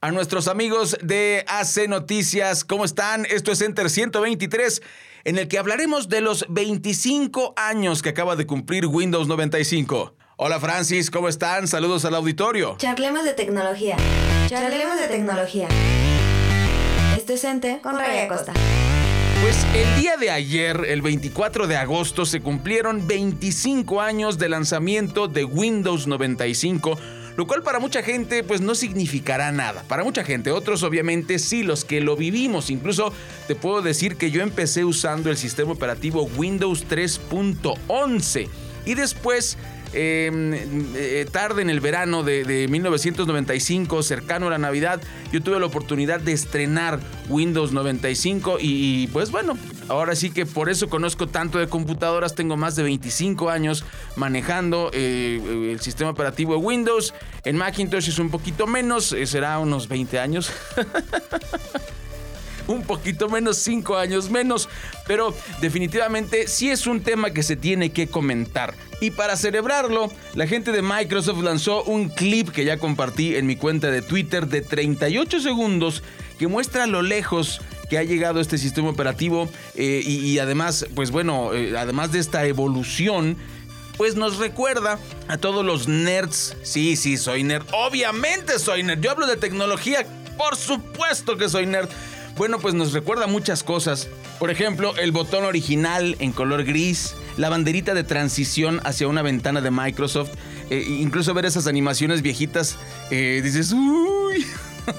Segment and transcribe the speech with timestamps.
[0.00, 2.64] a nuestros amigos de AC Noticias.
[2.64, 3.26] ¿Cómo están?
[3.26, 4.82] Esto es Enter 123,
[5.24, 10.14] en el que hablaremos de los 25 años que acaba de cumplir Windows 95.
[10.36, 11.66] Hola Francis, ¿cómo están?
[11.66, 12.76] Saludos al auditorio.
[12.78, 13.96] Charlemos de tecnología.
[14.48, 15.68] Charlemos de tecnología.
[17.16, 18.52] Esto es Enter con Raya Costa.
[19.42, 25.26] Pues el día de ayer, el 24 de agosto, se cumplieron 25 años de lanzamiento
[25.26, 26.98] de Windows 95
[27.38, 29.84] lo cual para mucha gente pues no significará nada.
[29.86, 32.68] Para mucha gente, otros obviamente sí, los que lo vivimos.
[32.68, 33.12] Incluso
[33.46, 38.48] te puedo decir que yo empecé usando el sistema operativo Windows 3.11
[38.86, 39.56] y después
[39.92, 45.00] eh, tarde en el verano de, 1995, cercano a la Navidad,
[45.32, 49.56] yo tuve la oportunidad de estrenar Windows 95 y, pues bueno,
[49.88, 53.84] ahora sí que por eso conozco tanto de computadoras, tengo más de 25 años
[54.16, 57.14] manejando eh, el sistema operativo de Windows,
[57.44, 60.50] en Macintosh es un poquito menos, eh, será unos 20 años.
[62.68, 64.68] un poquito menos, cinco años menos,
[65.06, 68.74] pero definitivamente sí es un tema que se tiene que comentar.
[69.00, 73.56] Y para celebrarlo, la gente de Microsoft lanzó un clip que ya compartí en mi
[73.56, 76.02] cuenta de Twitter de 38 segundos
[76.38, 81.54] que muestra lo lejos que ha llegado este sistema operativo eh, y, además, pues bueno,
[81.54, 83.36] eh, además de esta evolución,
[83.96, 86.56] pues nos recuerda a todos los nerds.
[86.62, 87.66] Sí, sí, soy nerd.
[87.72, 89.00] Obviamente soy nerd.
[89.00, 90.06] Yo hablo de tecnología.
[90.36, 91.88] Por supuesto que soy nerd.
[92.38, 94.06] Bueno, pues nos recuerda muchas cosas.
[94.38, 99.60] Por ejemplo, el botón original en color gris, la banderita de transición hacia una ventana
[99.60, 100.30] de Microsoft,
[100.70, 102.78] eh, incluso ver esas animaciones viejitas,
[103.10, 104.46] eh, dices, uy,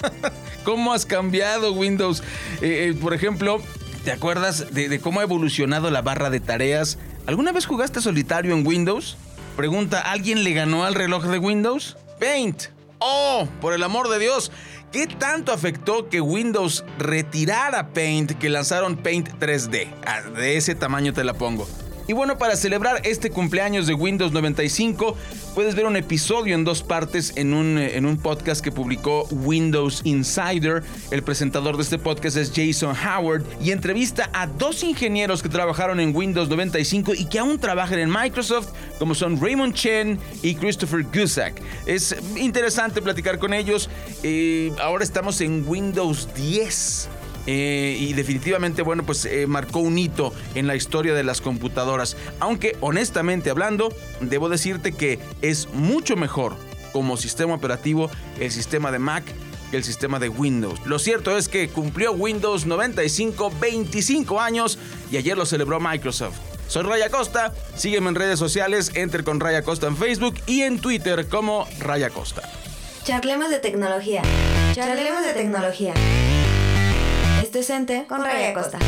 [0.64, 2.22] ¿cómo has cambiado Windows?
[2.62, 3.60] Eh, por ejemplo,
[4.02, 6.96] ¿te acuerdas de, de cómo ha evolucionado la barra de tareas?
[7.26, 9.18] ¿Alguna vez jugaste solitario en Windows?
[9.58, 11.98] Pregunta, ¿alguien le ganó al reloj de Windows?
[12.18, 12.68] Paint.
[12.98, 14.50] Oh, por el amor de Dios.
[14.92, 19.92] ¿Qué tanto afectó que Windows retirara Paint que lanzaron Paint 3D?
[20.06, 21.66] Ah, de ese tamaño te la pongo.
[22.08, 25.16] Y bueno, para celebrar este cumpleaños de Windows 95,
[25.56, 29.24] puedes ver un episodio en dos partes en un, eh, en un podcast que publicó
[29.30, 30.84] Windows Insider.
[31.10, 35.98] El presentador de este podcast es Jason Howard y entrevista a dos ingenieros que trabajaron
[35.98, 38.68] en Windows 95 y que aún trabajan en Microsoft,
[39.00, 41.60] como son Raymond Chen y Christopher Gusak.
[41.86, 43.90] Es interesante platicar con ellos.
[44.22, 47.08] Eh, ahora estamos en Windows 10.
[47.46, 52.16] Eh, y definitivamente, bueno, pues eh, marcó un hito en la historia de las computadoras.
[52.40, 53.88] Aunque honestamente hablando,
[54.20, 56.56] debo decirte que es mucho mejor
[56.92, 59.24] como sistema operativo el sistema de Mac
[59.70, 60.80] que el sistema de Windows.
[60.86, 64.78] Lo cierto es que cumplió Windows 95 25 años
[65.10, 66.36] y ayer lo celebró Microsoft.
[66.68, 70.80] Soy Raya Costa, sígueme en redes sociales, entre con Raya Costa en Facebook y en
[70.80, 72.42] Twitter como Raya Costa.
[73.04, 74.22] Charlemos de tecnología.
[74.74, 75.94] Charlemos de tecnología.
[77.56, 78.78] Esto es Ente con Raya Costa.